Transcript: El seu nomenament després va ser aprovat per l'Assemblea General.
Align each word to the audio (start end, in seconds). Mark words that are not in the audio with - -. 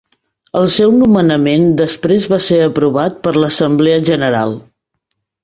El 0.59 0.63
seu 0.75 0.93
nomenament 1.01 1.67
després 1.81 2.25
va 2.31 2.39
ser 2.47 2.59
aprovat 2.69 3.21
per 3.29 3.35
l'Assemblea 3.37 4.01
General. 4.09 4.59